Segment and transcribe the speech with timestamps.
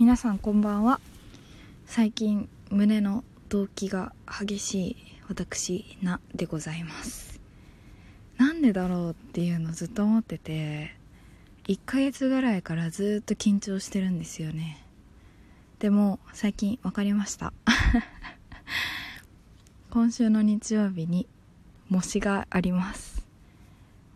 [0.00, 0.98] 皆さんこんばんは。
[1.84, 4.96] 最近胸の動悸が激しい
[5.28, 7.38] 私なでございます。
[8.38, 10.96] なんでだろうっていうのずっと思ってて
[11.64, 14.82] 1ヶ月ぐらいからずっと緊張してるんですよね。
[15.80, 17.52] でも最近分かりました。
[19.90, 21.28] 今週の日曜日に
[21.90, 23.26] 模試があります。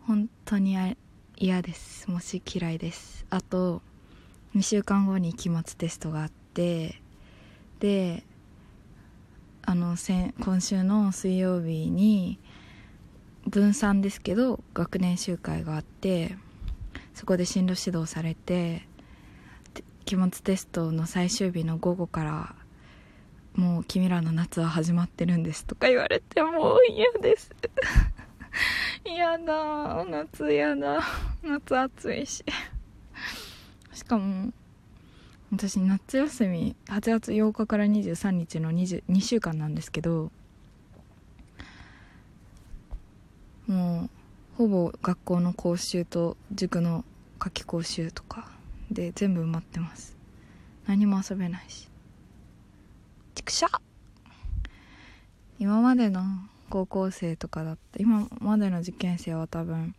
[0.07, 0.95] 本当に
[1.37, 2.09] 嫌です。
[2.09, 3.27] 模試嫌いです。
[3.29, 3.83] あと
[4.55, 7.01] 2週間後に期末テストがあって
[7.79, 8.23] で
[9.63, 9.95] あの
[10.39, 12.39] 今週の水曜日に
[13.47, 16.37] 分散ですけど学年集会があって
[17.13, 18.87] そこで進路指導されて
[20.05, 22.55] 期末テストの最終日の午後から
[23.55, 27.51] もう君らの夏は始まってるんですとか言われてもう嫌です。
[29.05, 31.01] 嫌だ夏嫌だ
[31.43, 32.45] 夏暑いし。
[33.95, 34.51] しかも
[35.51, 40.31] 私夏休み8月8日から23日の2週間なんですけど
[43.67, 44.09] もう
[44.57, 47.03] ほぼ学校の講習と塾の
[47.39, 48.51] 夏季講習とか
[48.91, 50.15] で全部埋まってます。
[50.85, 51.89] 何も遊べないし。
[53.33, 53.67] ちくしゃ
[55.59, 56.21] 今までの
[56.69, 59.95] 高校生とかだった今までの受験生は多分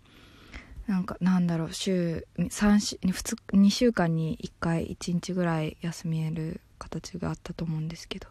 [0.87, 8.29] なんかなんだろう週 3, 週 2, 2週間に1回1日ぐらい休みる形があったと思うんですけど。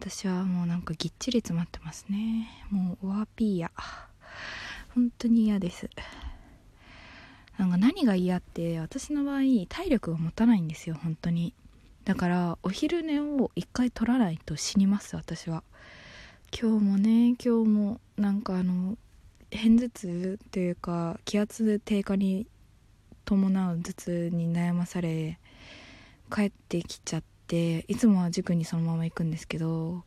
[0.00, 2.48] 私はもうなんかぎっちり詰まってますね。
[2.70, 3.70] もうオアピーヤ。
[4.94, 5.90] 本当に嫌です。
[7.58, 11.52] なんか何が嫌って私の場合体力が持たないんですよ本当に。
[12.06, 15.62] だからお昼寝を1回取らないと死にます私は。
[16.58, 18.96] 今日もね今日もなんかあの
[19.50, 22.46] 片頭痛というか気圧低下に
[23.24, 25.38] 伴う頭痛に悩まされ
[26.32, 30.04] 帰ってきちゃっていつもは塾にそのまま行くんですけど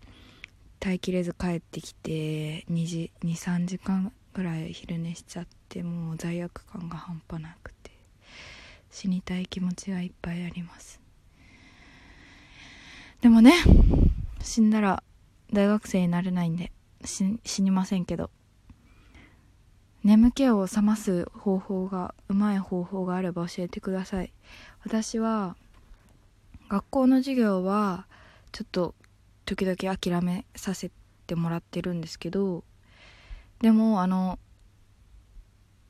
[0.79, 7.91] 耐えきれず帰ってきて23時間ぐらい昼寝しちゃってもう罪悪感が半端なくて
[8.89, 11.01] 死にたい気持ちがいっぱいあります。
[13.21, 13.53] でもね
[14.41, 15.03] 死んだら
[15.51, 16.71] 大学生になれないんで
[17.05, 18.29] 死にませんけど。
[20.03, 24.33] 眠気を覚ます方法がうまい方法があれば教えてください。
[24.83, 25.55] 私は
[26.67, 28.05] 学校の授業は
[28.51, 28.95] ちょっと
[29.45, 30.91] 時々諦めさせ
[31.27, 32.63] てもらってるんですけど
[33.61, 34.39] でもあの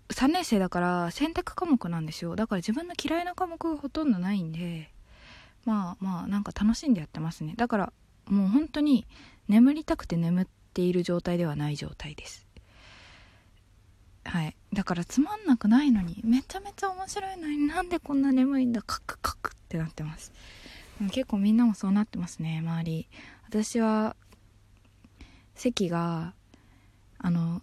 [0.10, 2.36] 3年生だから選択科目なんですよ。
[2.36, 4.92] だから自分の嫌いな科目がほとんどないんで
[5.66, 7.56] まあまあなんか楽しんでやってますね。
[7.58, 7.94] だから
[8.26, 9.08] もう本当に
[9.48, 12.46] 眠りたくて眠っている状態ではない状態です。
[14.26, 14.56] はい。
[14.74, 20.32] だからつまんなくないのにめちゃめちゃ面白いのになんでこんな眠いんだカクカクってなってます。
[21.12, 23.08] 結構みんなもそうなってますね周り。
[23.48, 24.16] 私は
[25.56, 26.34] 席が
[27.20, 27.62] あの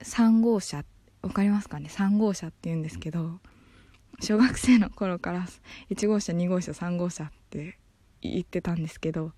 [0.00, 0.84] 3号車
[1.22, 3.40] 分かりますかね？3号車って言うんですけど
[4.20, 5.46] 小学生の頃から
[5.90, 7.78] 1号車2号車3号車って
[8.22, 9.32] 言ってたんですけど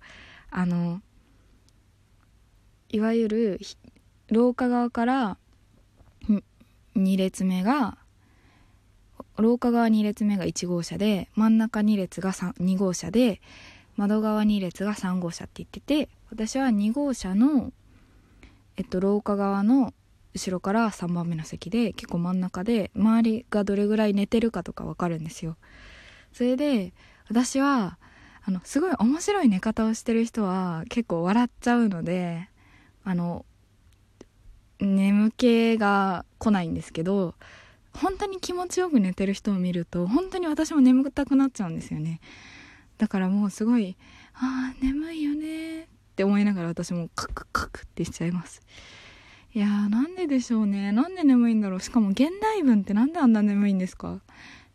[0.49, 1.01] あの
[2.89, 3.59] いわゆる
[4.29, 5.37] 廊下側から
[6.95, 7.97] 2列目が
[9.37, 13.41] 廊下側2列目が1号車で真ん中2列が2号車で
[13.95, 17.71] 窓側2列が3号車って言ってて私は2号車の、
[18.77, 19.93] えっと、廊下側の
[20.33, 25.57] 後ろから3番目の席で結構真ん中で周りがどれぐらい寝てるかとか分かるんですよ。
[26.31, 26.93] それで
[27.29, 27.99] 私は
[28.43, 32.49] あのすごい面白い寝方をしてる人は結構笑っちゃうので
[33.03, 33.45] あの
[34.79, 37.35] 眠気が来ないんですけど
[37.93, 42.19] 本当に気持ちよく寝てる人を見ると本当に私も眠たくなっちゃうんですよね。
[42.97, 43.95] だからもうすごい
[44.33, 45.85] ああ眠いよねっ
[46.15, 48.61] て思いながら私もカクカクってしちゃいます。
[49.53, 50.91] いやーなんででしょうね。
[50.91, 51.79] なんで眠いんだろう。
[51.79, 54.19] しかも現代文ってなんであんな眠いんですか？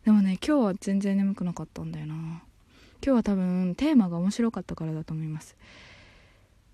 [0.05, 2.15] でもね今日は全然眠くなかったんだよな。
[2.15, 2.41] 今
[3.01, 5.57] 日は多分テーマが面白かったからだと思います。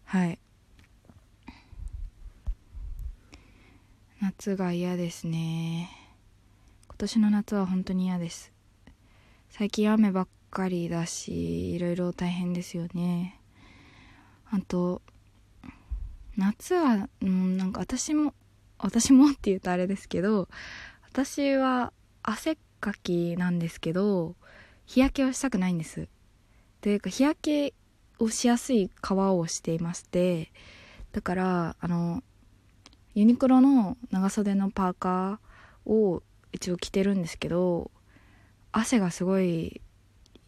[0.05, 0.37] はい。
[4.25, 5.87] 夏が嫌ですね。
[6.87, 8.51] 今年の夏は本当に嫌です。
[9.51, 13.39] 最近雨ばっかりだしいろいろ大変ですよね。
[14.49, 15.03] あと
[16.37, 18.33] 夏は、うん、なんか私も
[18.79, 20.49] 私も って言うとあれですけど
[21.03, 21.93] 私は
[22.23, 24.35] 汗っかきなんですけど
[24.87, 26.07] 日焼けをしたくないんです。
[26.81, 27.73] というか日焼け
[28.17, 30.51] をしやすい皮をしていまして
[31.11, 32.23] だからあの
[33.15, 36.21] ユニクロの長袖のパーカーを
[36.51, 37.89] 一応着てるんですけど
[38.73, 39.81] 汗がすごい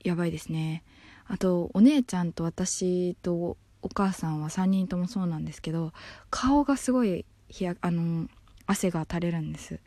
[0.03, 0.83] やばいですね。
[1.27, 5.93] あとお姉ちゃんと私とお母さんは3人ともそうなんですけど
[6.29, 8.27] 顔がすごい日やあの
[8.65, 9.79] 汗が垂れるんです。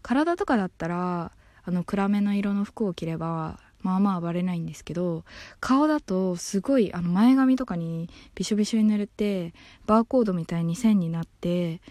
[0.00, 1.32] 体とかだったら
[1.62, 5.24] あの暗めの色の服を着ればまあまあ暴れないんですけど
[5.60, 9.52] 顔だとすごいあの前髪とかにびしょびしょに濡れて
[9.86, 11.82] バーコードみたいに線になって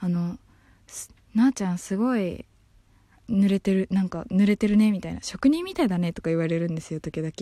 [0.00, 0.38] あの
[1.34, 2.44] なあちゃんすごい
[3.28, 5.22] 濡れてるなんか濡れてるねみたいな。
[5.22, 7.32] 職人みたいだねとか言われるんですよ時々。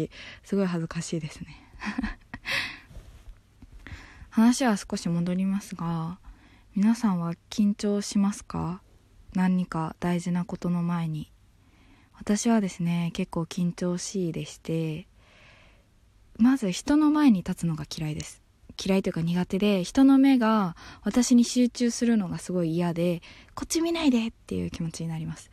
[0.44, 1.56] すごい恥ずかしいですね。
[4.30, 6.18] 話は少し戻りますが
[6.76, 8.82] 皆さんは緊張しますか？
[9.34, 11.30] 何か大事なことの前に。
[12.14, 15.06] 私はですね結構緊張しいでして
[16.36, 18.42] まず人の前に立つのが嫌いです。
[18.82, 23.22] 嫌いというか苦手で人の目が私に集中するのがすごい嫌で
[23.54, 25.50] こっち見ないでっていう気持ちになります。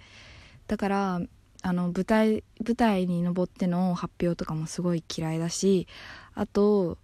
[0.67, 1.21] だから
[1.61, 5.87] あの舞台舞台に登っての発表とかもすごい嫌いだし
[6.35, 6.99] あと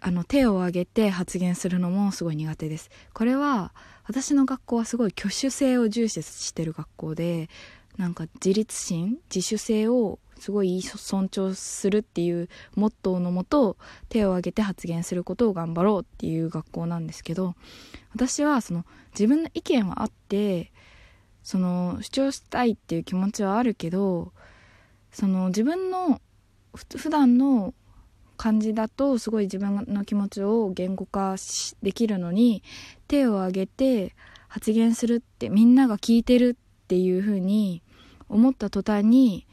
[0.00, 2.90] あの手を挙げて発言するのもすごい苦手です。
[3.12, 3.72] これは
[4.04, 7.48] 私の学校はすごい挙手性を重視してる学校で
[7.96, 13.76] なんか自立心自主性をすごい尊重するっていうモットーのもと
[14.08, 17.54] 手を挙げて発言することを頑張ろうっていう学校なんですけど
[18.14, 20.72] 私はその自分の意見はあって
[21.42, 24.32] その主張したいっていう気持ちはあるけど
[25.12, 26.20] その自分の
[26.74, 27.72] 普段の
[28.36, 31.36] 感じだとすごい自分の気持ちを言語化
[31.82, 32.62] できるのに
[33.08, 34.14] 手を挙げて
[34.48, 37.82] 発言するってみんなが聞いてるっていう風に
[38.28, 39.46] 思った途端に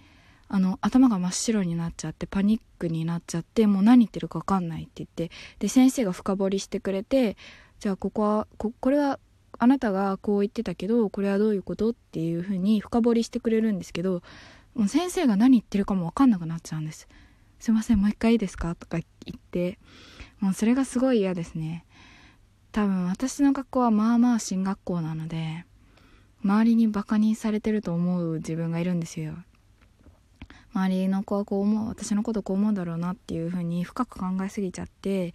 [0.56, 7.38] あの頭が真っ白になっちゃってパニックになっちゃってもう何言ってるか分かんないって言ってで先生が深掘りしてくれて
[7.80, 9.20] じゃあここはここれは
[9.58, 14.22] あなたがこう言ってたけどこれはどういうことっていう風に深掘りしてくれるんですけど
[14.76, 17.08] もう先生が何言ってるかも分かんなくなっちゃうんです。
[17.60, 18.76] すいませんもう一回いいですか？
[18.76, 19.80] とか言って
[20.40, 21.84] もうそれがすごい嫌ですね。
[22.72, 25.66] 多分私の学校はまあまあ進学校なので
[26.44, 29.34] 周りにバカにされてると思う自分がいるんですよ。
[30.74, 35.34] 周りの子はこう思う私のことこう思うんだろうなっていう風に深く考えすぎちゃって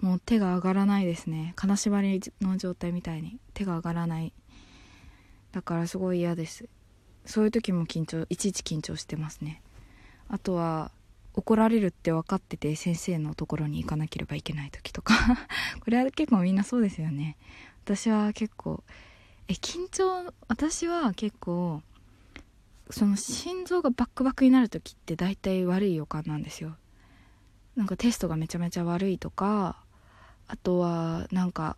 [0.00, 1.52] もう手が上がらないですね。
[1.56, 3.38] 金縛りの状態みたいに。
[3.52, 4.32] 手が上がらない。
[5.52, 6.68] だからすごい嫌です。
[7.26, 9.60] そういう時も緊張いちいち緊張してますね。
[10.28, 10.90] あとは
[11.34, 15.14] 怒られるって分かってて先生のところに行かなければいけない時とか。
[15.84, 17.36] これは結構みんなそうですよね。
[17.84, 18.82] 私は結構
[19.48, 21.82] え緊張私は結構
[22.92, 26.76] その心臓がバックバックになる時って大体悪い予感なんですよ。
[27.76, 29.76] なんかテストがめちゃめちゃ悪いとか
[30.48, 31.76] あとはなんか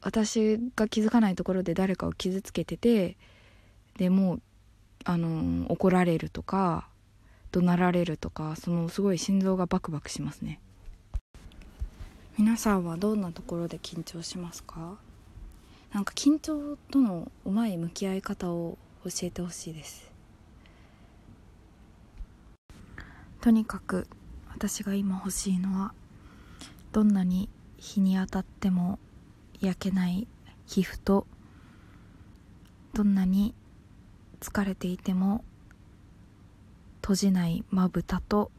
[0.00, 3.16] 私が気づかないところで誰かを傷つけてて
[3.98, 4.42] でもう
[5.04, 6.88] あの怒られるとか
[7.52, 10.60] 怒鳴られるとかそのすごい心臓がバクバクしますね。
[12.36, 14.96] 皆さんはどんなところで緊張しますか？
[15.92, 20.10] なんか緊張とのうまい向き合い方を教えてほしいです。
[23.44, 24.06] とにかく
[24.54, 25.92] 私が今欲しいのは
[26.92, 28.98] どんなに日に当たっても
[29.60, 30.26] 焼けない
[30.64, 31.26] 皮膚と
[32.94, 33.54] どんなに
[34.40, 35.44] 疲れていても
[37.02, 38.50] 閉じないまぶたと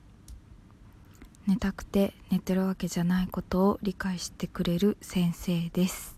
[1.48, 6.16] 寝たくて寝てるわけじゃないことを理解してくれる先生です。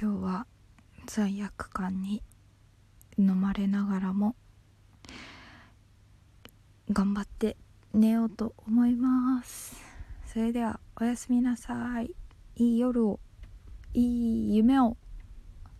[0.00, 0.46] 今日は
[1.04, 2.22] 罪悪感に
[3.18, 4.34] 飲まれながらも
[6.90, 7.56] 頑張って
[7.94, 9.76] 寝ようと思います。
[10.26, 12.10] それではおやすみなさい。
[12.56, 13.20] いい夜を。
[13.94, 14.96] いい夢を。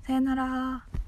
[0.06, 1.03] さよなら。